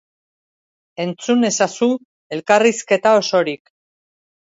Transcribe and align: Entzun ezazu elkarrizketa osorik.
Entzun 1.03 1.49
ezazu 1.51 1.91
elkarrizketa 2.39 3.17
osorik. 3.23 3.75